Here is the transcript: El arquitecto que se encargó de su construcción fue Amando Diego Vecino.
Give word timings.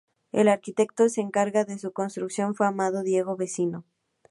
El 0.31 0.47
arquitecto 0.47 1.03
que 1.03 1.09
se 1.11 1.21
encargó 1.21 1.63
de 1.63 1.77
su 1.77 1.93
construcción 1.93 2.55
fue 2.55 2.65
Amando 2.65 3.03
Diego 3.03 3.35
Vecino. 3.37 3.85